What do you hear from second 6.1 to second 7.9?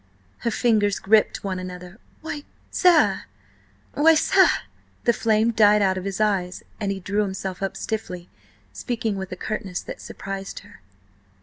eyes, and he drew himself up